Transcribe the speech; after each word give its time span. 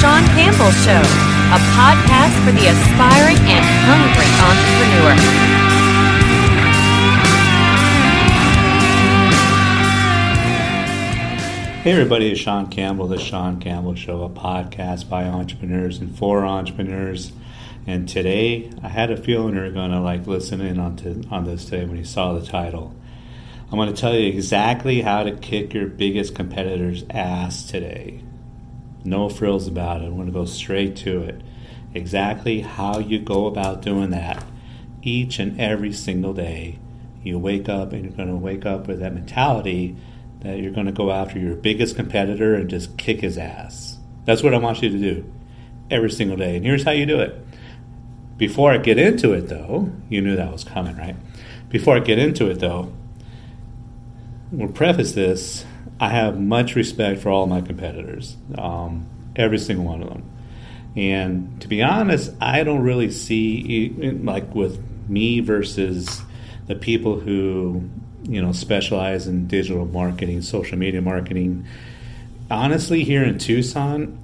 Sean 0.00 0.24
Campbell 0.28 0.70
Show, 0.70 0.96
a 0.96 1.58
podcast 1.76 2.32
for 2.42 2.52
the 2.52 2.68
aspiring 2.68 3.36
and 3.36 3.64
hungry 3.84 4.30
entrepreneur. 4.48 5.14
Hey 11.82 11.92
everybody, 11.92 12.32
it's 12.32 12.40
Sean 12.40 12.68
Campbell, 12.68 13.08
the 13.08 13.18
Sean 13.18 13.60
Campbell 13.60 13.94
Show, 13.94 14.22
a 14.22 14.30
podcast 14.30 15.10
by 15.10 15.24
entrepreneurs 15.24 15.98
and 15.98 16.16
for 16.16 16.46
entrepreneurs. 16.46 17.32
And 17.86 18.08
today, 18.08 18.70
I 18.82 18.88
had 18.88 19.10
a 19.10 19.18
feeling 19.18 19.54
you 19.54 19.60
were 19.60 19.70
going 19.70 19.90
to 19.90 20.00
like 20.00 20.26
listen 20.26 20.62
in 20.62 20.80
on, 20.80 20.96
to, 20.96 21.22
on 21.30 21.44
this 21.44 21.66
today 21.66 21.84
when 21.84 21.98
you 21.98 22.04
saw 22.04 22.32
the 22.32 22.46
title. 22.46 22.94
I'm 23.70 23.76
going 23.76 23.92
to 23.92 24.00
tell 24.00 24.14
you 24.14 24.28
exactly 24.28 25.02
how 25.02 25.24
to 25.24 25.36
kick 25.36 25.74
your 25.74 25.88
biggest 25.88 26.34
competitor's 26.34 27.04
ass 27.10 27.64
today. 27.64 28.22
No 29.04 29.28
frills 29.28 29.66
about 29.66 30.02
it. 30.02 30.06
I'm 30.06 30.16
going 30.16 30.26
to 30.26 30.32
go 30.32 30.44
straight 30.44 30.96
to 30.96 31.22
it. 31.22 31.42
Exactly 31.94 32.60
how 32.60 32.98
you 32.98 33.18
go 33.18 33.46
about 33.46 33.82
doing 33.82 34.10
that 34.10 34.44
each 35.02 35.38
and 35.38 35.60
every 35.60 35.92
single 35.92 36.32
day. 36.32 36.78
You 37.22 37.38
wake 37.38 37.68
up 37.68 37.92
and 37.92 38.04
you're 38.04 38.12
going 38.12 38.28
to 38.28 38.36
wake 38.36 38.64
up 38.64 38.86
with 38.86 39.00
that 39.00 39.14
mentality 39.14 39.96
that 40.40 40.58
you're 40.58 40.72
going 40.72 40.86
to 40.86 40.92
go 40.92 41.10
after 41.10 41.38
your 41.38 41.54
biggest 41.54 41.96
competitor 41.96 42.54
and 42.54 42.70
just 42.70 42.96
kick 42.96 43.20
his 43.20 43.36
ass. 43.36 43.98
That's 44.24 44.42
what 44.42 44.54
I 44.54 44.58
want 44.58 44.82
you 44.82 44.88
to 44.90 44.98
do 44.98 45.32
every 45.90 46.10
single 46.10 46.36
day. 46.36 46.56
And 46.56 46.64
here's 46.64 46.84
how 46.84 46.92
you 46.92 47.06
do 47.06 47.20
it. 47.20 47.34
Before 48.36 48.72
I 48.72 48.78
get 48.78 48.96
into 48.96 49.32
it, 49.32 49.48
though, 49.48 49.92
you 50.08 50.22
knew 50.22 50.36
that 50.36 50.50
was 50.52 50.64
coming, 50.64 50.96
right? 50.96 51.16
Before 51.68 51.96
I 51.96 52.00
get 52.00 52.18
into 52.18 52.48
it, 52.50 52.60
though, 52.60 52.92
we'll 54.50 54.68
preface 54.68 55.12
this. 55.12 55.66
I 56.00 56.08
have 56.08 56.40
much 56.40 56.74
respect 56.74 57.20
for 57.20 57.28
all 57.28 57.46
my 57.46 57.60
competitors, 57.60 58.36
um, 58.56 59.06
every 59.36 59.58
single 59.58 59.84
one 59.84 60.02
of 60.02 60.08
them. 60.08 60.30
And 60.96 61.60
to 61.60 61.68
be 61.68 61.82
honest, 61.82 62.32
I 62.40 62.64
don't 62.64 62.82
really 62.82 63.10
see, 63.10 63.90
like 64.22 64.54
with 64.54 64.82
me 65.08 65.40
versus 65.40 66.22
the 66.66 66.74
people 66.74 67.20
who 67.20 67.88
you 68.22 68.40
know 68.40 68.52
specialize 68.52 69.26
in 69.26 69.46
digital 69.46 69.86
marketing, 69.86 70.42
social 70.42 70.78
media 70.78 71.02
marketing. 71.02 71.66
Honestly, 72.50 73.04
here 73.04 73.22
in 73.22 73.38
Tucson, 73.38 74.18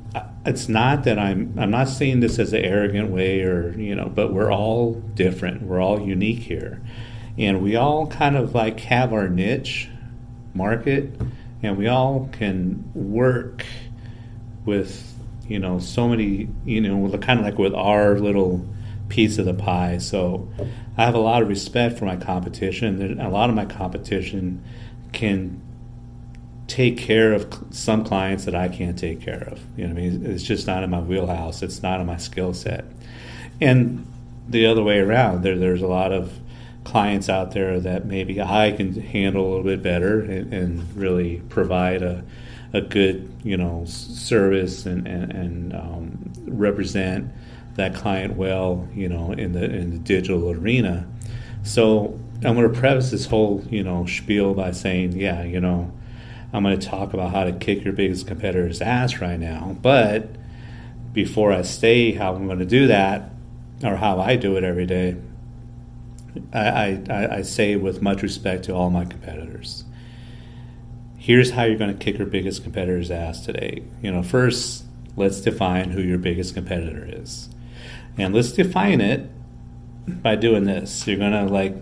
it's 0.44 0.68
not 0.68 1.04
that 1.04 1.18
I'm 1.18 1.54
I'm 1.58 1.70
not 1.70 1.88
saying 1.88 2.20
this 2.20 2.38
as 2.38 2.52
an 2.52 2.64
arrogant 2.64 3.10
way 3.10 3.42
or 3.42 3.78
you 3.78 3.94
know, 3.94 4.08
but 4.08 4.32
we're 4.32 4.52
all 4.52 4.94
different. 4.94 5.62
We're 5.62 5.80
all 5.80 6.00
unique 6.00 6.40
here, 6.40 6.80
and 7.38 7.62
we 7.62 7.76
all 7.76 8.06
kind 8.06 8.36
of 8.36 8.54
like 8.54 8.80
have 8.80 9.12
our 9.12 9.28
niche 9.28 9.88
market, 10.54 11.20
and 11.62 11.76
we 11.76 11.88
all 11.88 12.28
can 12.32 12.90
work 12.94 13.64
with 14.64 15.14
you 15.48 15.58
know 15.58 15.78
so 15.78 16.08
many 16.08 16.48
you 16.64 16.80
know 16.80 17.16
kind 17.18 17.38
of 17.38 17.44
like 17.44 17.58
with 17.58 17.74
our 17.74 18.18
little 18.18 18.66
piece 19.08 19.38
of 19.38 19.44
the 19.46 19.54
pie. 19.54 19.98
So 19.98 20.48
I 20.96 21.04
have 21.04 21.14
a 21.14 21.20
lot 21.20 21.42
of 21.42 21.48
respect 21.48 21.98
for 21.98 22.04
my 22.04 22.16
competition. 22.16 23.20
A 23.20 23.28
lot 23.28 23.48
of 23.48 23.56
my 23.56 23.64
competition 23.64 24.62
can 25.12 25.60
take 26.66 26.98
care 26.98 27.32
of 27.32 27.64
some 27.70 28.04
clients 28.04 28.44
that 28.44 28.54
I 28.54 28.68
can't 28.68 28.98
take 28.98 29.20
care 29.20 29.48
of. 29.50 29.60
You 29.76 29.84
know, 29.84 29.90
I 29.90 29.94
mean, 29.94 30.26
it's 30.26 30.42
just 30.42 30.66
not 30.66 30.82
in 30.82 30.90
my 30.90 31.00
wheelhouse. 31.00 31.62
It's 31.62 31.82
not 31.82 32.00
in 32.00 32.06
my 32.06 32.16
skill 32.16 32.52
set. 32.54 32.84
And 33.60 34.06
the 34.48 34.66
other 34.66 34.82
way 34.82 34.98
around, 34.98 35.42
there 35.42 35.58
there's 35.58 35.82
a 35.82 35.86
lot 35.86 36.12
of 36.12 36.32
clients 36.86 37.28
out 37.28 37.52
there 37.52 37.80
that 37.80 38.06
maybe 38.06 38.40
I 38.40 38.72
can 38.72 38.94
handle 38.94 39.44
a 39.44 39.48
little 39.48 39.64
bit 39.64 39.82
better 39.82 40.20
and, 40.20 40.52
and 40.52 40.96
really 40.96 41.42
provide 41.48 42.02
a 42.02 42.24
a 42.72 42.80
good 42.80 43.32
you 43.44 43.56
know 43.56 43.84
service 43.86 44.86
and 44.86 45.06
and, 45.06 45.32
and 45.32 45.74
um, 45.74 46.32
represent 46.46 47.30
that 47.76 47.94
client 47.94 48.36
well, 48.36 48.88
you 48.94 49.08
know, 49.08 49.32
in 49.32 49.52
the 49.52 49.64
in 49.64 49.90
the 49.90 49.98
digital 49.98 50.50
arena. 50.50 51.06
So 51.62 52.18
I'm 52.44 52.54
going 52.54 52.72
to 52.72 52.78
preface 52.78 53.10
this 53.10 53.26
whole, 53.26 53.62
you 53.70 53.82
know, 53.82 54.06
spiel 54.06 54.54
by 54.54 54.70
saying, 54.70 55.12
yeah, 55.12 55.42
you 55.42 55.60
know, 55.60 55.92
I'm 56.52 56.62
going 56.62 56.78
to 56.78 56.86
talk 56.86 57.12
about 57.14 57.32
how 57.32 57.44
to 57.44 57.52
kick 57.52 57.84
your 57.84 57.92
biggest 57.92 58.26
competitor's 58.26 58.80
ass 58.80 59.20
right 59.20 59.38
now. 59.38 59.76
But 59.82 60.28
before 61.12 61.52
I 61.52 61.62
say 61.62 62.12
how 62.12 62.34
I'm 62.34 62.46
going 62.46 62.58
to 62.58 62.66
do 62.66 62.86
that, 62.88 63.30
or 63.82 63.96
how 63.96 64.20
I 64.20 64.36
do 64.36 64.56
it 64.56 64.64
every 64.64 64.86
day, 64.86 65.16
I, 66.52 67.02
I, 67.10 67.36
I 67.38 67.42
say 67.42 67.76
with 67.76 68.02
much 68.02 68.22
respect 68.22 68.64
to 68.64 68.74
all 68.74 68.90
my 68.90 69.04
competitors. 69.04 69.84
Here's 71.16 71.50
how 71.50 71.64
you're 71.64 71.78
going 71.78 71.96
to 71.96 72.04
kick 72.04 72.18
your 72.18 72.26
biggest 72.26 72.62
competitor's 72.62 73.10
ass 73.10 73.44
today. 73.44 73.82
You 74.02 74.12
know, 74.12 74.22
first, 74.22 74.84
let's 75.16 75.40
define 75.40 75.90
who 75.90 76.00
your 76.00 76.18
biggest 76.18 76.54
competitor 76.54 77.06
is. 77.08 77.48
And 78.18 78.34
let's 78.34 78.52
define 78.52 79.00
it 79.00 79.30
by 80.06 80.36
doing 80.36 80.64
this. 80.64 81.06
You're 81.06 81.18
gonna 81.18 81.46
like 81.46 81.74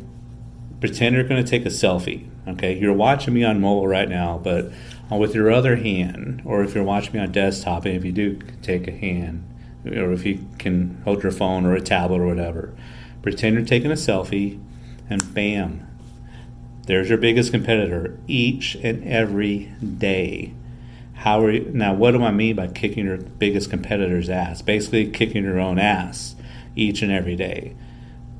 pretend 0.80 1.14
you're 1.14 1.24
gonna 1.24 1.44
take 1.44 1.64
a 1.66 1.70
selfie. 1.70 2.28
Okay, 2.46 2.78
you're 2.78 2.92
watching 2.92 3.34
me 3.34 3.44
on 3.44 3.60
mobile 3.60 3.88
right 3.88 4.08
now, 4.08 4.38
but 4.42 4.70
with 5.10 5.34
your 5.34 5.50
other 5.50 5.76
hand, 5.76 6.42
or 6.44 6.62
if 6.62 6.74
you're 6.74 6.84
watching 6.84 7.12
me 7.12 7.20
on 7.20 7.32
desktop, 7.32 7.84
and 7.84 7.94
if 7.94 8.04
you 8.04 8.12
do 8.12 8.38
take 8.62 8.86
a 8.88 8.92
hand, 8.92 9.44
or 9.86 10.12
if 10.12 10.26
you 10.26 10.46
can 10.58 11.00
hold 11.04 11.22
your 11.22 11.32
phone 11.32 11.64
or 11.64 11.74
a 11.74 11.80
tablet 11.80 12.20
or 12.20 12.26
whatever, 12.26 12.74
pretend 13.24 13.56
you're 13.56 13.64
taking 13.64 13.90
a 13.90 13.94
selfie, 13.94 14.60
and 15.08 15.32
bam, 15.32 15.88
there's 16.86 17.08
your 17.08 17.16
biggest 17.16 17.50
competitor 17.50 18.18
each 18.28 18.74
and 18.74 19.02
every 19.02 19.72
day. 19.98 20.52
How 21.14 21.42
are 21.42 21.50
you, 21.50 21.70
now? 21.72 21.94
What 21.94 22.10
do 22.10 22.22
I 22.22 22.30
mean 22.30 22.54
by 22.54 22.66
kicking 22.66 23.06
your 23.06 23.16
biggest 23.16 23.70
competitor's 23.70 24.28
ass? 24.28 24.60
Basically, 24.60 25.08
kicking 25.10 25.42
your 25.42 25.58
own 25.58 25.78
ass 25.78 26.36
each 26.76 27.00
and 27.00 27.10
every 27.10 27.34
day, 27.34 27.74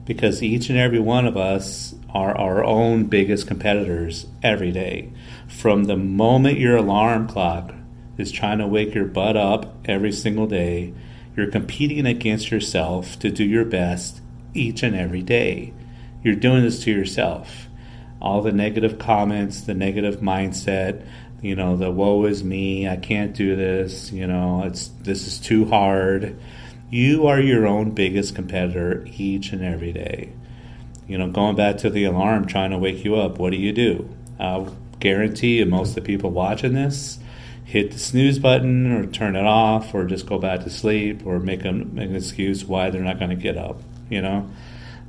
because 0.05 0.43
each 0.43 0.69
and 0.69 0.78
every 0.78 1.00
one 1.00 1.27
of 1.27 1.39
us 1.39 1.94
are 2.11 2.37
our 2.37 2.62
own 2.62 3.05
biggest 3.05 3.47
competitors 3.47 4.27
every 4.43 4.71
day. 4.71 5.11
From 5.49 5.84
the 5.84 5.97
moment 5.97 6.59
your 6.59 6.77
alarm 6.77 7.27
clock 7.27 7.73
is 8.19 8.31
trying 8.31 8.59
to 8.59 8.67
wake 8.67 8.94
your 8.94 9.06
butt 9.06 9.34
up 9.34 9.77
every 9.87 10.12
single 10.12 10.47
day, 10.47 10.93
you're 11.34 11.50
competing 11.50 12.05
against 12.05 12.50
yourself 12.50 13.19
to 13.21 13.31
do 13.31 13.44
your 13.44 13.65
best 13.65 14.21
each 14.55 14.83
and 14.83 14.97
every 14.97 15.23
day. 15.23 15.73
You're 16.23 16.37
doing 16.37 16.63
this 16.63 16.83
to 16.85 16.91
yourself. 16.91 17.69
All 18.21 18.41
the 18.41 18.53
negative 18.53 18.99
comments, 18.99 19.61
the 19.63 19.75
negative 19.75 20.17
mindset, 20.17 21.05
you 21.45 21.55
know 21.55 21.77
the 21.77 21.91
woe 21.91 22.25
is 22.25 22.43
me 22.43 22.89
i 22.89 22.97
can't 22.97 23.35
do 23.35 23.55
this 23.55 24.11
you 24.11 24.27
know 24.27 24.63
it's 24.65 24.89
this 25.03 25.27
is 25.27 25.39
too 25.39 25.67
hard 25.67 26.41
you 26.89 27.27
are 27.27 27.39
your 27.39 27.67
own 27.67 27.91
biggest 27.91 28.35
competitor 28.35 29.07
each 29.19 29.53
and 29.53 29.63
every 29.63 29.93
day 29.93 30.33
you 31.07 31.19
know 31.19 31.29
going 31.29 31.55
back 31.55 31.77
to 31.77 31.91
the 31.91 32.05
alarm 32.05 32.47
trying 32.47 32.71
to 32.71 32.79
wake 32.79 33.05
you 33.05 33.15
up 33.15 33.39
what 33.39 33.51
do 33.51 33.59
you 33.59 33.73
do 33.73 34.09
i'll 34.41 34.75
guarantee 35.01 35.59
you 35.59 35.67
most 35.67 35.91
of 35.91 35.97
the 35.97 36.01
people 36.01 36.31
watching 36.31 36.73
this 36.73 37.19
hit 37.63 37.93
the 37.93 37.99
snooze 37.99 38.39
button 38.39 38.91
or 38.91 39.05
turn 39.05 39.37
it 39.37 39.45
off 39.45 39.95
or 39.95 40.05
just 40.07 40.25
go 40.25 40.39
back 40.39 40.61
to 40.61 40.71
sleep 40.71 41.27
or 41.27 41.39
make, 41.39 41.65
a, 41.65 41.73
make 41.73 42.09
an 42.09 42.17
excuse 42.17 42.65
why 42.65 42.89
they're 42.89 43.03
not 43.03 43.19
going 43.19 43.31
to 43.31 43.37
get 43.37 43.57
up 43.59 43.83
you 44.11 44.21
know 44.21 44.49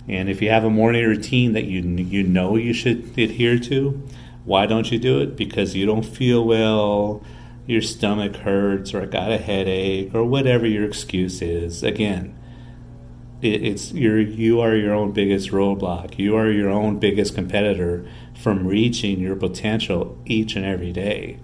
and 0.08 0.30
if 0.30 0.42
you 0.42 0.50
have 0.50 0.64
a 0.64 0.70
morning 0.70 1.04
routine 1.04 1.54
that 1.54 1.66
you 1.66 1.82
you 1.82 2.24
know 2.24 2.56
you 2.56 2.74
should 2.74 3.18
adhere 3.18 3.58
to 3.58 4.02
why 4.46 4.68
don't 4.68 4.92
you 4.92 5.00
do 5.00 5.20
it? 5.20 5.36
Because 5.36 5.76
you 5.76 5.86
don't 5.86 6.06
feel 6.06 6.46
well, 6.46 7.24
your 7.66 7.82
stomach 7.82 8.38
hurts, 8.38 8.94
or 8.94 9.02
I 9.02 9.06
got 9.08 9.32
a 9.32 9.40
headache, 9.40 10.14
or 10.14 10.24
whatever 10.24 10.68
your 10.68 10.86
excuse 10.86 11.42
is. 11.42 11.84
Again, 11.84 12.38
it, 13.42 13.64
it's 13.64 13.92
you're, 13.92 14.22
you 14.22 14.62
are 14.62 14.76
your 14.76 14.94
own 14.94 15.12
biggest 15.12 15.50
roadblock. 15.50 16.20
You 16.20 16.38
are 16.38 16.50
your 16.52 16.70
own 16.70 17.00
biggest 17.00 17.34
competitor 17.34 18.08
from 18.40 18.68
reaching 18.68 19.20
your 19.20 19.36
potential 19.36 20.18
each 20.26 20.56
and 20.56 20.64
every 20.64 20.92
day. 20.92 21.40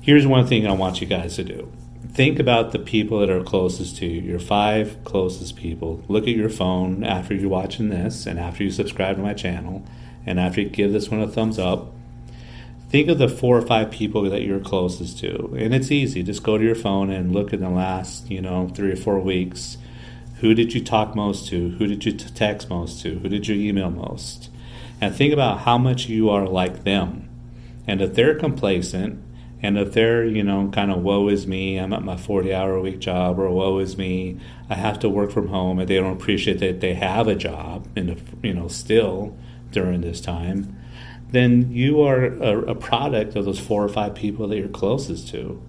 Here's 0.00 0.26
one 0.26 0.46
thing 0.46 0.66
I 0.66 0.72
want 0.72 1.02
you 1.02 1.06
guys 1.06 1.36
to 1.36 1.44
do. 1.44 1.70
Think 2.14 2.38
about 2.38 2.70
the 2.70 2.78
people 2.78 3.18
that 3.18 3.28
are 3.28 3.42
closest 3.42 3.96
to 3.96 4.06
you, 4.06 4.20
your 4.20 4.38
five 4.38 5.02
closest 5.02 5.56
people. 5.56 6.00
Look 6.06 6.28
at 6.28 6.36
your 6.36 6.48
phone 6.48 7.02
after 7.02 7.34
you're 7.34 7.48
watching 7.48 7.88
this 7.88 8.24
and 8.24 8.38
after 8.38 8.62
you 8.62 8.70
subscribe 8.70 9.16
to 9.16 9.22
my 9.22 9.34
channel 9.34 9.84
and 10.24 10.38
after 10.38 10.60
you 10.60 10.68
give 10.68 10.92
this 10.92 11.10
one 11.10 11.20
a 11.20 11.26
thumbs 11.26 11.58
up. 11.58 11.92
Think 12.88 13.08
of 13.08 13.18
the 13.18 13.28
four 13.28 13.58
or 13.58 13.62
five 13.62 13.90
people 13.90 14.22
that 14.30 14.42
you're 14.42 14.60
closest 14.60 15.18
to. 15.18 15.56
And 15.58 15.74
it's 15.74 15.90
easy. 15.90 16.22
Just 16.22 16.44
go 16.44 16.56
to 16.56 16.62
your 16.62 16.76
phone 16.76 17.10
and 17.10 17.32
look 17.32 17.52
in 17.52 17.60
the 17.60 17.68
last 17.68 18.30
you 18.30 18.40
know 18.40 18.68
three 18.68 18.92
or 18.92 18.96
four 18.96 19.18
weeks. 19.18 19.76
Who 20.36 20.54
did 20.54 20.72
you 20.72 20.84
talk 20.84 21.16
most 21.16 21.48
to? 21.48 21.70
Who 21.70 21.88
did 21.88 22.04
you 22.04 22.12
text 22.12 22.70
most 22.70 23.02
to? 23.02 23.18
Who 23.18 23.28
did 23.28 23.48
you 23.48 23.56
email 23.56 23.90
most? 23.90 24.50
And 25.00 25.12
think 25.12 25.32
about 25.32 25.62
how 25.62 25.78
much 25.78 26.08
you 26.08 26.30
are 26.30 26.46
like 26.46 26.84
them. 26.84 27.28
And 27.88 28.00
if 28.00 28.14
they're 28.14 28.36
complacent 28.36 29.20
and 29.64 29.78
if 29.78 29.94
they're 29.94 30.24
you 30.24 30.42
know 30.42 30.68
kind 30.72 30.90
of 30.90 31.02
woe 31.02 31.28
is 31.28 31.46
me 31.46 31.78
i'm 31.78 31.92
at 31.92 32.02
my 32.02 32.16
40 32.16 32.52
hour 32.52 32.74
a 32.74 32.80
week 32.80 32.98
job 32.98 33.38
or 33.38 33.48
woe 33.48 33.78
is 33.78 33.96
me 33.96 34.38
i 34.68 34.74
have 34.74 34.98
to 34.98 35.08
work 35.08 35.30
from 35.30 35.48
home 35.48 35.78
and 35.78 35.88
they 35.88 35.96
don't 35.96 36.12
appreciate 36.12 36.58
that 36.58 36.80
they 36.80 36.94
have 36.94 37.26
a 37.26 37.34
job 37.34 37.88
and 37.96 38.20
you 38.42 38.52
know 38.52 38.68
still 38.68 39.36
during 39.70 40.02
this 40.02 40.20
time 40.20 40.76
then 41.30 41.72
you 41.72 42.00
are 42.00 42.26
a, 42.26 42.60
a, 42.70 42.74
product 42.76 43.34
of 43.34 43.44
those 43.44 43.58
four 43.58 43.82
or 43.82 43.88
five 43.88 44.14
people 44.14 44.46
that 44.46 44.56
you're 44.56 44.68
closest 44.68 45.28
to. 45.28 45.60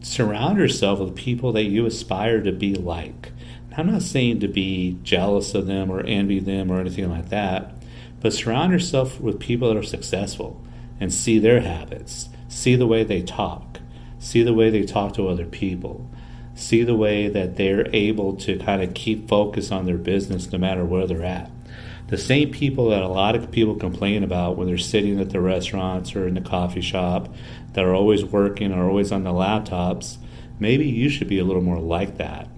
surround 0.00 0.58
yourself 0.58 1.00
with 1.00 1.16
people 1.16 1.52
that 1.52 1.64
you 1.64 1.84
aspire 1.86 2.40
to 2.40 2.52
be 2.52 2.76
like. 2.76 3.32
I'm 3.76 3.90
not 3.90 4.02
saying 4.02 4.38
to 4.40 4.48
be 4.48 4.96
jealous 5.02 5.56
of 5.56 5.66
them 5.66 5.90
or 5.90 6.02
envy 6.02 6.38
them 6.38 6.70
or 6.70 6.78
anything 6.78 7.10
like 7.10 7.30
that, 7.30 7.74
but 8.20 8.32
surround 8.32 8.72
yourself 8.72 9.20
with 9.20 9.40
people 9.40 9.68
that 9.68 9.76
are 9.76 9.82
successful 9.82 10.62
and 11.00 11.12
see 11.12 11.40
their 11.40 11.62
habits, 11.62 12.28
see 12.50 12.74
the 12.74 12.86
way 12.86 13.04
they 13.04 13.22
talk, 13.22 13.80
see 14.18 14.42
the 14.42 14.52
way 14.52 14.68
they 14.68 14.82
talk 14.82 15.14
to 15.14 15.28
other 15.28 15.46
people, 15.46 16.04
see 16.54 16.82
the 16.82 16.96
way 16.96 17.28
that 17.28 17.56
they're 17.56 17.88
able 17.94 18.36
to 18.36 18.58
kind 18.58 18.82
of 18.82 18.92
keep 18.92 19.28
focus 19.28 19.70
on 19.70 19.86
their 19.86 19.96
business 19.96 20.50
no 20.52 20.58
matter 20.58 20.84
where 20.84 21.06
they're 21.06 21.24
at. 21.24 21.50
The 22.08 22.18
same 22.18 22.50
people 22.50 22.90
that 22.90 23.02
a 23.02 23.08
lot 23.08 23.36
of 23.36 23.52
people 23.52 23.76
complain 23.76 24.24
about 24.24 24.56
when 24.56 24.66
they're 24.66 24.78
sitting 24.78 25.20
at 25.20 25.30
the 25.30 25.40
restaurants 25.40 26.16
or 26.16 26.26
in 26.26 26.34
the 26.34 26.40
coffee 26.40 26.80
shop 26.80 27.32
that 27.74 27.84
are 27.84 27.94
always 27.94 28.24
working 28.24 28.72
or 28.72 28.88
always 28.88 29.12
on 29.12 29.22
the 29.22 29.30
laptops, 29.30 30.18
maybe 30.58 30.86
you 30.86 31.08
should 31.08 31.28
be 31.28 31.38
a 31.38 31.44
little 31.44 31.62
more 31.62 31.78
like 31.78 32.16
that. 32.16 32.48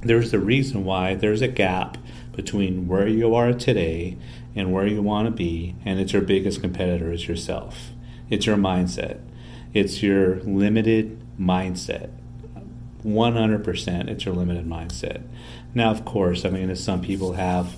There's 0.00 0.32
a 0.32 0.38
reason 0.38 0.84
why 0.84 1.14
there's 1.14 1.42
a 1.42 1.48
gap 1.48 1.98
between 2.34 2.88
where 2.88 3.06
you 3.06 3.34
are 3.34 3.52
today 3.52 4.16
and 4.56 4.72
where 4.72 4.86
you 4.86 5.02
want 5.02 5.26
to 5.26 5.30
be, 5.30 5.76
and 5.84 6.00
it's 6.00 6.14
your 6.14 6.22
biggest 6.22 6.62
competitor 6.62 7.12
is 7.12 7.28
yourself. 7.28 7.90
It's 8.32 8.46
your 8.46 8.56
mindset. 8.56 9.20
It's 9.74 10.02
your 10.02 10.36
limited 10.36 11.20
mindset. 11.38 12.08
100% 13.04 14.08
it's 14.08 14.24
your 14.24 14.34
limited 14.34 14.66
mindset. 14.66 15.22
Now, 15.74 15.90
of 15.90 16.06
course, 16.06 16.46
I 16.46 16.48
mean, 16.48 16.74
some 16.74 17.02
people 17.02 17.34
have 17.34 17.74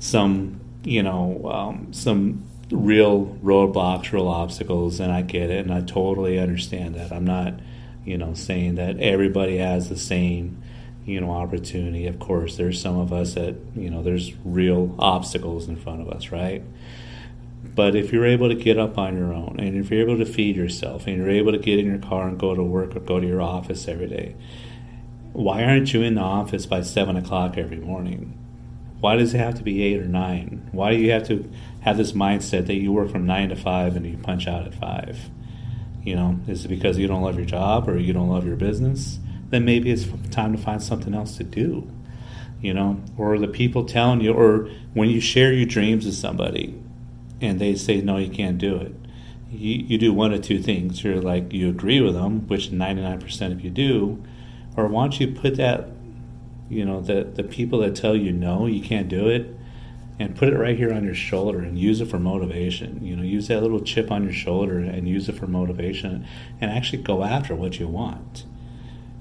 some, 0.00 0.60
you 0.82 1.02
know, 1.02 1.46
um, 1.52 1.92
some 1.92 2.42
real 2.70 3.36
roadblocks, 3.42 4.10
real 4.10 4.28
obstacles, 4.28 4.98
and 4.98 5.12
I 5.12 5.20
get 5.20 5.50
it, 5.50 5.66
and 5.66 5.74
I 5.74 5.82
totally 5.82 6.38
understand 6.38 6.94
that. 6.94 7.12
I'm 7.12 7.26
not, 7.26 7.60
you 8.06 8.16
know, 8.16 8.32
saying 8.32 8.76
that 8.76 8.98
everybody 9.00 9.58
has 9.58 9.90
the 9.90 9.98
same 9.98 10.62
you 11.04 11.22
know 11.22 11.30
opportunity 11.30 12.06
of 12.06 12.18
course 12.18 12.58
there's 12.58 12.78
some 12.78 12.98
of 12.98 13.14
us 13.14 13.32
that 13.32 13.54
you 13.74 13.88
know 13.88 14.02
there's 14.02 14.34
real 14.44 14.94
obstacles 14.98 15.66
in 15.66 15.74
front 15.74 16.02
of 16.02 16.10
us 16.10 16.30
right 16.30 16.62
but 17.78 17.94
if 17.94 18.12
you're 18.12 18.26
able 18.26 18.48
to 18.48 18.56
get 18.56 18.76
up 18.76 18.98
on 18.98 19.16
your 19.16 19.32
own 19.32 19.54
and 19.60 19.76
if 19.76 19.88
you're 19.88 20.00
able 20.00 20.18
to 20.18 20.26
feed 20.26 20.56
yourself 20.56 21.06
and 21.06 21.16
you're 21.16 21.30
able 21.30 21.52
to 21.52 21.58
get 21.58 21.78
in 21.78 21.86
your 21.86 21.98
car 21.98 22.26
and 22.26 22.36
go 22.36 22.52
to 22.52 22.62
work 22.62 22.96
or 22.96 23.00
go 23.00 23.20
to 23.20 23.26
your 23.26 23.40
office 23.40 23.86
every 23.86 24.08
day 24.08 24.34
why 25.32 25.62
aren't 25.62 25.92
you 25.92 26.02
in 26.02 26.16
the 26.16 26.20
office 26.20 26.66
by 26.66 26.82
seven 26.82 27.14
o'clock 27.14 27.56
every 27.56 27.76
morning? 27.76 28.36
Why 28.98 29.14
does 29.14 29.32
it 29.32 29.38
have 29.38 29.54
to 29.54 29.62
be 29.62 29.84
eight 29.84 30.00
or 30.00 30.08
nine? 30.08 30.68
Why 30.72 30.90
do 30.90 30.96
you 30.96 31.12
have 31.12 31.28
to 31.28 31.48
have 31.82 31.96
this 31.96 32.10
mindset 32.10 32.66
that 32.66 32.74
you 32.74 32.90
work 32.90 33.12
from 33.12 33.24
nine 33.24 33.50
to 33.50 33.54
five 33.54 33.94
and 33.94 34.04
you 34.04 34.18
punch 34.18 34.48
out 34.48 34.66
at 34.66 34.74
five? 34.74 35.30
You 36.02 36.16
know 36.16 36.40
is 36.48 36.64
it 36.64 36.68
because 36.68 36.98
you 36.98 37.06
don't 37.06 37.22
love 37.22 37.36
your 37.36 37.46
job 37.46 37.88
or 37.88 37.98
you 37.98 38.12
don't 38.12 38.28
love 38.28 38.44
your 38.44 38.56
business? 38.56 39.20
Then 39.50 39.64
maybe 39.64 39.92
it's 39.92 40.08
time 40.32 40.56
to 40.56 40.60
find 40.60 40.82
something 40.82 41.14
else 41.14 41.36
to 41.36 41.44
do. 41.44 41.88
You 42.60 42.74
know, 42.74 43.00
or 43.16 43.38
the 43.38 43.46
people 43.46 43.84
telling 43.84 44.20
you, 44.20 44.32
or 44.32 44.68
when 44.92 45.08
you 45.08 45.20
share 45.20 45.52
your 45.52 45.66
dreams 45.66 46.04
with 46.04 46.16
somebody 46.16 46.74
and 47.40 47.60
they 47.60 47.74
say, 47.74 48.00
no, 48.00 48.16
you 48.16 48.30
can't 48.30 48.58
do 48.58 48.76
it. 48.76 48.94
You, 49.50 49.84
you 49.86 49.98
do 49.98 50.12
one 50.12 50.32
of 50.32 50.42
two 50.42 50.60
things. 50.60 51.02
You're 51.02 51.20
like, 51.20 51.52
you 51.52 51.68
agree 51.68 52.00
with 52.00 52.14
them, 52.14 52.46
which 52.48 52.70
99% 52.70 53.52
of 53.52 53.60
you 53.62 53.70
do, 53.70 54.22
or 54.76 54.86
why 54.88 55.04
don't 55.04 55.20
you 55.20 55.28
put 55.28 55.56
that, 55.56 55.88
you 56.68 56.84
know, 56.84 57.00
the, 57.00 57.24
the 57.24 57.44
people 57.44 57.80
that 57.80 57.96
tell 57.96 58.14
you 58.14 58.32
no, 58.32 58.66
you 58.66 58.82
can't 58.82 59.08
do 59.08 59.28
it, 59.28 59.56
and 60.18 60.36
put 60.36 60.52
it 60.52 60.58
right 60.58 60.76
here 60.76 60.92
on 60.92 61.04
your 61.04 61.14
shoulder 61.14 61.60
and 61.60 61.78
use 61.78 62.00
it 62.00 62.06
for 62.06 62.18
motivation. 62.18 63.04
You 63.04 63.16
know, 63.16 63.22
use 63.22 63.48
that 63.48 63.62
little 63.62 63.80
chip 63.80 64.10
on 64.10 64.24
your 64.24 64.32
shoulder 64.32 64.78
and 64.78 65.08
use 65.08 65.28
it 65.28 65.38
for 65.38 65.46
motivation 65.46 66.26
and 66.60 66.70
actually 66.70 67.02
go 67.02 67.22
after 67.22 67.54
what 67.54 67.78
you 67.78 67.86
want 67.86 68.44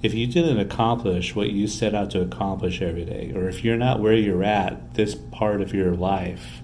if 0.01 0.13
you 0.13 0.27
didn't 0.27 0.59
accomplish 0.59 1.35
what 1.35 1.49
you 1.49 1.67
set 1.67 1.95
out 1.95 2.11
to 2.11 2.21
accomplish 2.21 2.81
every 2.81 3.05
day, 3.05 3.31
or 3.35 3.49
if 3.49 3.63
you're 3.63 3.77
not 3.77 3.99
where 3.99 4.13
you're 4.13 4.43
at 4.43 4.93
this 4.93 5.15
part 5.15 5.61
of 5.61 5.73
your 5.73 5.95
life, 5.95 6.61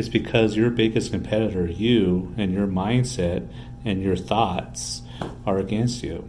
it's 0.00 0.08
because 0.08 0.56
your 0.56 0.70
biggest 0.70 1.12
competitor, 1.12 1.66
you 1.66 2.34
and 2.38 2.54
your 2.54 2.66
mindset 2.66 3.46
and 3.84 4.02
your 4.02 4.16
thoughts, 4.16 5.02
are 5.44 5.58
against 5.58 6.02
you. 6.02 6.26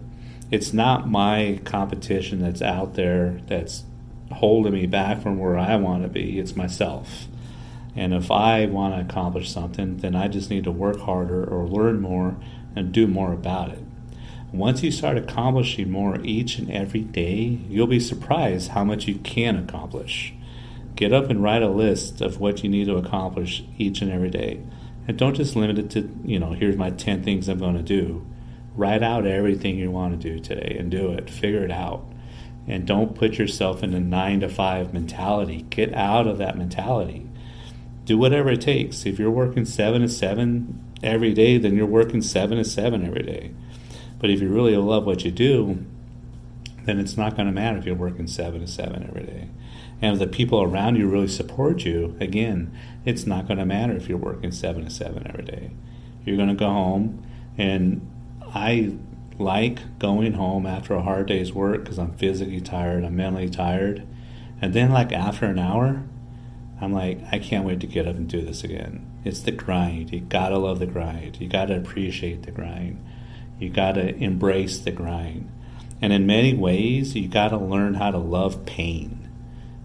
It's 0.51 0.73
not 0.73 1.07
my 1.09 1.61
competition 1.63 2.41
that's 2.41 2.61
out 2.61 2.95
there 2.95 3.39
that's 3.47 3.85
holding 4.29 4.73
me 4.73 4.87
back 4.87 5.21
from 5.21 5.39
where 5.39 5.57
I 5.57 5.77
want 5.77 6.03
to 6.03 6.09
be, 6.09 6.37
it's 6.37 6.53
myself. 6.53 7.27
And 7.95 8.13
if 8.13 8.29
I 8.29 8.65
want 8.65 8.93
to 8.93 9.09
accomplish 9.09 9.49
something, 9.49 9.97
then 9.97 10.17
I 10.17 10.27
just 10.27 10.49
need 10.49 10.65
to 10.65 10.71
work 10.71 10.99
harder 10.99 11.41
or 11.41 11.65
learn 11.65 12.01
more 12.01 12.35
and 12.75 12.91
do 12.91 13.07
more 13.07 13.31
about 13.31 13.69
it. 13.69 13.83
Once 14.51 14.83
you 14.83 14.91
start 14.91 15.15
accomplishing 15.15 15.89
more 15.89 16.19
each 16.23 16.57
and 16.57 16.69
every 16.69 17.03
day, 17.03 17.57
you'll 17.69 17.87
be 17.87 18.01
surprised 18.01 18.71
how 18.71 18.83
much 18.83 19.07
you 19.07 19.15
can 19.15 19.55
accomplish. 19.55 20.33
Get 21.01 21.13
up 21.13 21.31
and 21.31 21.41
write 21.41 21.63
a 21.63 21.67
list 21.67 22.21
of 22.21 22.39
what 22.39 22.61
you 22.61 22.69
need 22.69 22.85
to 22.85 22.95
accomplish 22.95 23.63
each 23.79 24.03
and 24.03 24.11
every 24.11 24.29
day. 24.29 24.61
And 25.07 25.17
don't 25.17 25.33
just 25.33 25.55
limit 25.55 25.79
it 25.79 25.89
to, 25.89 26.07
you 26.23 26.37
know, 26.37 26.51
here's 26.51 26.77
my 26.77 26.91
10 26.91 27.23
things 27.23 27.49
I'm 27.49 27.57
going 27.57 27.73
to 27.73 27.81
do. 27.81 28.23
Write 28.75 29.01
out 29.01 29.25
everything 29.25 29.79
you 29.79 29.89
want 29.89 30.21
to 30.21 30.29
do 30.29 30.39
today 30.39 30.75
and 30.77 30.91
do 30.91 31.11
it. 31.11 31.27
Figure 31.27 31.63
it 31.65 31.71
out. 31.71 32.05
And 32.67 32.85
don't 32.85 33.15
put 33.15 33.39
yourself 33.39 33.81
in 33.81 33.95
a 33.95 33.99
nine 33.99 34.41
to 34.41 34.47
five 34.47 34.93
mentality. 34.93 35.63
Get 35.71 35.91
out 35.95 36.27
of 36.27 36.37
that 36.37 36.55
mentality. 36.55 37.27
Do 38.05 38.19
whatever 38.19 38.51
it 38.51 38.61
takes. 38.61 39.03
If 39.03 39.17
you're 39.17 39.31
working 39.31 39.65
seven 39.65 40.03
to 40.03 40.07
seven 40.07 40.85
every 41.01 41.33
day, 41.33 41.57
then 41.57 41.75
you're 41.75 41.87
working 41.87 42.21
seven 42.21 42.59
to 42.59 42.63
seven 42.63 43.07
every 43.07 43.23
day. 43.23 43.55
But 44.19 44.29
if 44.29 44.39
you 44.39 44.49
really 44.49 44.77
love 44.77 45.07
what 45.07 45.25
you 45.25 45.31
do, 45.31 45.83
then 46.85 46.99
it's 46.99 47.17
not 47.17 47.35
going 47.35 47.47
to 47.47 47.51
matter 47.51 47.79
if 47.79 47.87
you're 47.87 47.95
working 47.95 48.27
seven 48.27 48.61
to 48.61 48.67
seven 48.67 49.07
every 49.09 49.23
day. 49.23 49.49
And 50.01 50.13
if 50.13 50.19
the 50.19 50.27
people 50.27 50.61
around 50.61 50.95
you 50.95 51.07
really 51.07 51.27
support 51.27 51.85
you, 51.85 52.15
again, 52.19 52.75
it's 53.05 53.25
not 53.25 53.47
going 53.47 53.59
to 53.59 53.65
matter 53.65 53.93
if 53.93 54.09
you're 54.09 54.17
working 54.17 54.51
seven 54.51 54.83
to 54.85 54.89
seven 54.89 55.27
every 55.27 55.43
day. 55.43 55.71
You're 56.25 56.37
going 56.37 56.49
to 56.49 56.55
go 56.55 56.67
home, 56.67 57.23
and 57.57 58.07
I 58.41 58.93
like 59.37 59.99
going 59.99 60.33
home 60.33 60.65
after 60.65 60.95
a 60.95 61.01
hard 61.01 61.27
day's 61.27 61.53
work 61.53 61.83
because 61.83 61.99
I'm 61.99 62.13
physically 62.13 62.61
tired, 62.61 63.03
I'm 63.03 63.15
mentally 63.15 63.49
tired. 63.49 64.07
And 64.59 64.73
then, 64.73 64.91
like, 64.91 65.11
after 65.11 65.45
an 65.45 65.59
hour, 65.59 66.03
I'm 66.79 66.93
like, 66.93 67.19
I 67.31 67.39
can't 67.39 67.65
wait 67.65 67.79
to 67.81 67.87
get 67.87 68.07
up 68.07 68.15
and 68.15 68.27
do 68.27 68.41
this 68.41 68.63
again. 68.63 69.07
It's 69.23 69.41
the 69.41 69.51
grind. 69.51 70.11
You 70.11 70.21
gotta 70.21 70.57
love 70.57 70.79
the 70.79 70.87
grind. 70.87 71.39
You 71.39 71.47
gotta 71.47 71.77
appreciate 71.77 72.43
the 72.43 72.51
grind. 72.51 73.03
You 73.61 73.69
got 73.69 73.91
to 73.93 74.15
embrace 74.15 74.79
the 74.79 74.91
grind. 74.91 75.49
And 76.01 76.11
in 76.11 76.25
many 76.25 76.55
ways, 76.55 77.15
you 77.15 77.27
got 77.27 77.49
to 77.49 77.57
learn 77.57 77.93
how 77.93 78.09
to 78.09 78.17
love 78.17 78.65
pain. 78.65 79.20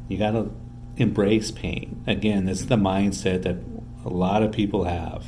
You 0.08 0.18
got 0.18 0.32
to 0.32 0.50
embrace 0.96 1.50
pain. 1.50 2.02
Again, 2.06 2.46
this 2.46 2.60
is 2.60 2.66
the 2.66 2.76
mindset 2.76 3.42
that 3.42 3.56
a 4.04 4.08
lot 4.08 4.42
of 4.42 4.52
people 4.52 4.84
have. 4.84 5.26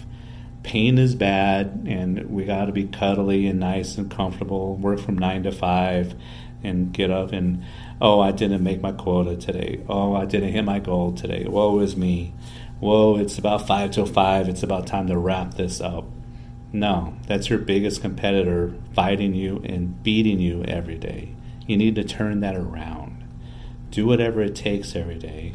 Pain 0.62 0.98
is 0.98 1.14
bad, 1.14 1.86
and 1.86 2.30
we 2.30 2.44
got 2.44 2.66
to 2.66 2.72
be 2.72 2.84
cuddly 2.84 3.46
and 3.46 3.60
nice 3.60 3.96
and 3.96 4.10
comfortable, 4.10 4.76
work 4.76 5.00
from 5.00 5.16
nine 5.16 5.42
to 5.44 5.52
five, 5.52 6.14
and 6.62 6.92
get 6.92 7.10
up 7.10 7.32
and, 7.32 7.64
oh, 8.00 8.20
I 8.20 8.32
didn't 8.32 8.62
make 8.62 8.80
my 8.80 8.92
quota 8.92 9.36
today. 9.36 9.80
Oh, 9.88 10.14
I 10.14 10.24
didn't 10.24 10.52
hit 10.52 10.64
my 10.64 10.80
goal 10.80 11.12
today. 11.12 11.44
Woe 11.46 11.78
is 11.78 11.96
me. 11.96 12.34
Whoa, 12.80 13.16
it's 13.16 13.38
about 13.38 13.66
five 13.66 13.92
till 13.92 14.06
five. 14.06 14.48
It's 14.48 14.62
about 14.62 14.86
time 14.86 15.06
to 15.06 15.16
wrap 15.16 15.54
this 15.54 15.80
up. 15.80 16.06
No, 16.72 17.16
that's 17.26 17.48
your 17.48 17.60
biggest 17.60 18.02
competitor 18.02 18.74
fighting 18.94 19.34
you 19.34 19.62
and 19.64 20.02
beating 20.02 20.38
you 20.38 20.64
every 20.64 20.98
day. 20.98 21.34
You 21.66 21.76
need 21.76 21.94
to 21.94 22.04
turn 22.04 22.40
that 22.40 22.56
around. 22.56 23.07
Do 23.90 24.06
whatever 24.06 24.42
it 24.42 24.54
takes 24.54 24.94
every 24.94 25.18
day. 25.18 25.54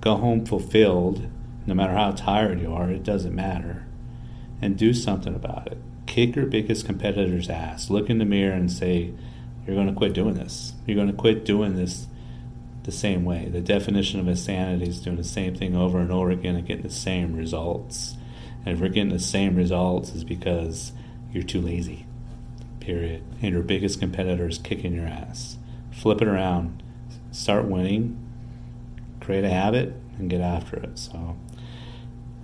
Go 0.00 0.16
home 0.16 0.46
fulfilled, 0.46 1.28
no 1.66 1.74
matter 1.74 1.94
how 1.94 2.12
tired 2.12 2.60
you 2.60 2.72
are, 2.72 2.90
it 2.90 3.02
doesn't 3.02 3.34
matter. 3.34 3.86
And 4.60 4.76
do 4.76 4.94
something 4.94 5.34
about 5.34 5.68
it. 5.68 5.78
Kick 6.06 6.36
your 6.36 6.46
biggest 6.46 6.86
competitor's 6.86 7.48
ass. 7.48 7.90
Look 7.90 8.10
in 8.10 8.18
the 8.18 8.24
mirror 8.24 8.54
and 8.54 8.70
say, 8.70 9.12
You're 9.66 9.76
going 9.76 9.88
to 9.88 9.94
quit 9.94 10.12
doing 10.12 10.34
this. 10.34 10.74
You're 10.86 10.96
going 10.96 11.10
to 11.10 11.14
quit 11.14 11.44
doing 11.44 11.76
this 11.76 12.06
the 12.84 12.92
same 12.92 13.24
way. 13.24 13.48
The 13.48 13.60
definition 13.60 14.20
of 14.20 14.28
insanity 14.28 14.88
is 14.88 15.00
doing 15.00 15.16
the 15.16 15.24
same 15.24 15.54
thing 15.54 15.76
over 15.76 16.00
and 16.00 16.10
over 16.10 16.30
again 16.30 16.56
and 16.56 16.66
getting 16.66 16.82
the 16.82 16.90
same 16.90 17.36
results. 17.36 18.16
And 18.64 18.74
if 18.74 18.80
we're 18.80 18.88
getting 18.88 19.12
the 19.12 19.18
same 19.18 19.56
results, 19.56 20.14
is 20.14 20.24
because 20.24 20.92
you're 21.32 21.42
too 21.42 21.60
lazy. 21.60 22.06
Period. 22.80 23.22
And 23.40 23.52
your 23.52 23.62
biggest 23.62 24.00
competitor 24.00 24.48
is 24.48 24.58
kicking 24.58 24.94
your 24.94 25.06
ass. 25.06 25.56
Flip 25.92 26.20
it 26.20 26.28
around. 26.28 26.82
Start 27.32 27.64
winning. 27.64 28.18
Create 29.20 29.44
a 29.44 29.50
habit 29.50 29.94
and 30.18 30.30
get 30.30 30.40
after 30.40 30.76
it. 30.76 30.98
So, 30.98 31.36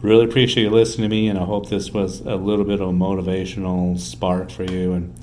really 0.00 0.25
appreciate 0.25 0.64
you 0.64 0.71
listening 0.71 1.09
to 1.09 1.14
me, 1.14 1.28
and 1.28 1.38
I 1.38 1.45
hope 1.45 1.68
this 1.68 1.92
was 1.92 2.21
a 2.21 2.37
little 2.37 2.64
bit 2.64 2.80
of 2.80 2.88
a 2.88 2.92
motivational 2.92 3.99
spark 3.99 4.50
for 4.50 4.64
you. 4.64 4.92
And 4.92 5.14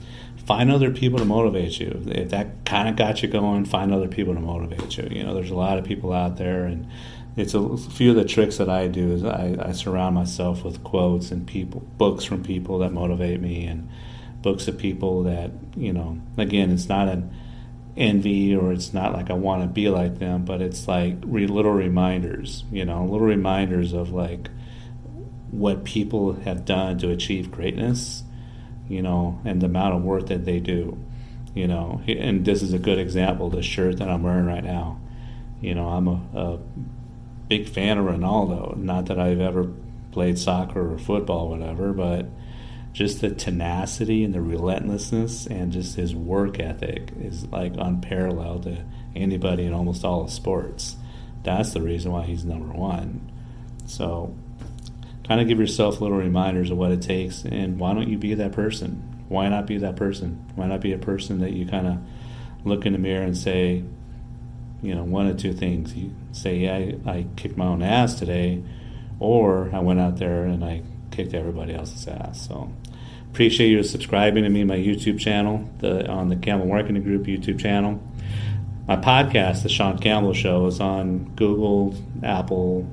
find 0.46 0.72
other 0.72 0.92
people 0.92 1.20
to 1.20 1.26
motivate 1.26 1.80
you. 1.80 2.04
If 2.08 2.30
that 2.30 2.66
kind 2.66 2.88
of 2.88 2.96
got 2.96 3.24
you 3.24 3.28
going, 3.28 3.66
find 3.66 3.94
other 3.94 4.08
people 4.08 4.36
to 4.36 4.40
motivate 4.40 4.98
you. 4.98 5.08
You 5.10 5.24
know, 5.24 5.34
there's 5.34 5.52
a 5.52 5.56
lot 5.56 5.78
of 5.78 5.86
people 5.86 6.14
out 6.14 6.38
there, 6.38 6.66
and 6.66 6.88
it's 7.36 7.54
a 7.54 7.78
few 7.78 8.12
of 8.12 8.16
the 8.16 8.26
tricks 8.26 8.58
that 8.58 8.70
I 8.70 8.88
do 8.88 9.12
is 9.12 9.24
I, 9.24 9.56
I 9.60 9.72
surround 9.72 10.16
myself 10.16 10.64
with 10.64 10.84
quotes 10.84 11.32
and 11.32 11.46
people 11.46 11.82
books 11.98 12.24
from 12.24 12.44
people 12.44 12.80
that 12.80 12.94
motivate 12.94 13.42
me 13.42 13.66
and 13.66 13.90
books 14.42 14.68
of 14.68 14.78
people 14.78 15.24
that 15.24 15.52
you 15.76 15.92
know. 15.92 16.22
Again, 16.38 16.72
it's 16.72 16.88
not 16.88 17.10
an 17.10 17.34
envy 17.98 18.56
or 18.56 18.74
it's 18.74 18.94
not 18.94 19.14
like 19.14 19.30
I 19.30 19.34
want 19.34 19.64
to 19.64 19.68
be 19.68 19.90
like 19.90 20.20
them, 20.20 20.44
but 20.44 20.62
it's 20.62 20.88
like 20.88 21.16
re- 21.24 21.48
little 21.48 21.72
reminders, 21.72 22.64
you 22.72 22.86
know, 22.86 23.04
little 23.04 23.28
reminders 23.28 23.94
of 23.94 24.12
like 24.12 24.50
what 25.52 25.84
people 25.86 26.34
have 26.42 26.66
done 26.66 26.98
to 27.00 27.10
achieve 27.10 27.52
greatness, 27.52 28.24
you 28.90 29.02
know, 29.02 29.40
and 29.46 29.62
the 29.62 29.68
amount 29.68 29.96
of 29.96 30.04
work 30.04 30.28
that 30.28 30.46
they 30.46 30.60
do, 30.60 30.98
you 31.54 31.68
know. 31.68 32.02
And 32.08 32.44
this 32.44 32.62
is 32.62 32.74
a 32.74 32.80
good 32.80 33.00
example. 33.00 33.50
The 33.50 33.64
shirt 33.64 33.98
that 33.98 34.10
I'm 34.10 34.24
wearing 34.24 34.46
right 34.46 34.64
now, 34.64 35.00
you 35.62 35.74
know, 35.74 35.88
I'm 35.88 36.08
a, 36.08 36.22
a 36.34 36.60
big 37.48 37.70
fan 37.70 37.98
of 37.98 38.06
Ronaldo. 38.06 38.76
Not 38.76 39.06
that 39.06 39.20
I've 39.20 39.40
ever 39.40 39.72
played 40.12 40.38
soccer 40.38 40.94
or 40.94 40.98
football, 40.98 41.48
or 41.48 41.58
whatever, 41.58 41.94
but 41.94 42.26
just 42.96 43.20
the 43.20 43.30
tenacity 43.30 44.24
and 44.24 44.34
the 44.34 44.40
relentlessness 44.40 45.46
and 45.48 45.74
just 45.74 45.98
his 45.98 46.16
work 46.16 46.62
ethic 46.62 47.12
is 47.20 47.46
like 47.48 47.74
unparalleled 47.78 48.64
to 48.64 48.78
anybody 49.14 49.66
in 49.66 49.74
almost 49.74 50.06
all 50.06 50.24
of 50.24 50.32
sports. 50.32 50.96
That's 51.44 51.74
the 51.74 51.82
reason 51.82 52.14
why 52.14 52.24
he's 52.24 52.46
number 52.46 52.74
one. 52.74 53.30
So, 53.86 54.34
kind 55.28 55.42
of 55.42 55.48
give 55.50 55.60
yourself 55.60 56.00
little 56.00 56.18
reminders 56.18 56.72
of 56.72 56.78
what 56.78 56.92
it 56.92 57.02
takes, 57.02 57.44
and 57.44 57.78
why 57.78 57.94
don't 57.94 58.08
you 58.08 58.18
be 58.18 58.34
that 58.36 58.54
person? 58.54 59.26
Why 59.28 59.50
not 59.50 59.68
be 59.68 59.78
that 59.80 59.98
person? 59.98 60.50
Why 60.56 60.68
not 60.68 60.80
be 60.80 60.94
a 60.94 60.98
person 60.98 61.40
that 61.40 61.52
you 61.52 61.66
kind 61.66 61.88
of 61.88 61.98
look 62.64 62.86
in 62.86 62.94
the 62.94 63.00
mirror 63.00 63.26
and 63.26 63.38
say, 63.38 63.84
you 64.82 64.96
know, 64.96 65.04
one 65.04 65.28
of 65.28 65.36
two 65.36 65.52
things. 65.52 65.94
You 65.94 66.16
say, 66.32 66.60
yeah, 66.60 66.76
I, 66.76 67.12
I 67.12 67.26
kicked 67.36 67.58
my 67.58 67.66
own 67.66 67.84
ass 67.84 68.16
today, 68.16 68.64
or 69.20 69.70
I 69.74 69.80
went 69.80 70.00
out 70.00 70.16
there 70.16 70.46
and 70.46 70.64
I 70.64 70.84
kicked 71.16 71.34
everybody 71.34 71.74
else's 71.74 72.08
ass. 72.08 72.48
So 72.48 72.72
appreciate 73.32 73.70
you 73.70 73.84
subscribing 73.84 74.44
to 74.44 74.50
me, 74.50 74.64
my 74.64 74.78
YouTube 74.78 75.20
channel, 75.20 75.70
the 75.80 76.08
on 76.08 76.30
the 76.30 76.36
Campbell 76.36 76.68
Marketing 76.68 77.04
Group 77.04 77.26
YouTube 77.26 77.60
channel. 77.60 78.02
My 78.88 78.98
podcast, 78.98 79.64
The 79.64 79.70
Sean 79.70 79.98
Campbell 79.98 80.34
Show, 80.34 80.68
is 80.68 80.80
on 80.80 81.32
Google, 81.36 81.96
Apple, 82.22 82.88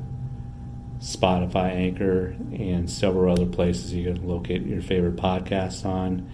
Spotify, 1.01 1.73
Anchor, 1.73 2.35
and 2.51 2.91
several 2.91 3.31
other 3.31 3.45
places 3.45 3.93
you 3.93 4.11
can 4.11 4.27
locate 4.27 4.63
your 4.63 4.81
favorite 4.81 5.17
podcasts 5.17 5.85
on. 5.85 6.31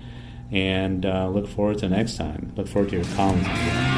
And 0.52 1.04
uh, 1.04 1.28
look 1.28 1.48
forward 1.48 1.78
to 1.78 1.88
next 1.88 2.16
time. 2.16 2.52
Look 2.56 2.68
forward 2.68 2.90
to 2.90 2.96
your 2.98 3.04
comments. 3.16 3.97